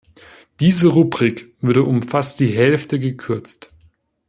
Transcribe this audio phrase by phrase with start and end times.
[0.59, 3.69] Diese Rubrik wurde um fast die Hälfte gekürzt.